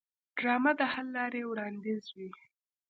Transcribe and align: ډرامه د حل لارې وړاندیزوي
ډرامه 0.37 0.71
د 0.79 0.81
حل 0.93 1.07
لارې 1.17 1.41
وړاندیزوي 1.45 2.29